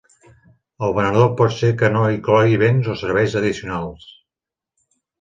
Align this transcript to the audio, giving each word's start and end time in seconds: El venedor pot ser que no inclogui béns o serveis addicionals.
El 0.87 0.95
venedor 0.99 1.29
pot 1.41 1.53
ser 1.59 1.71
que 1.83 1.91
no 1.97 2.03
inclogui 2.15 2.59
béns 2.65 2.93
o 2.95 2.99
serveis 3.05 3.39
addicionals. 3.45 4.13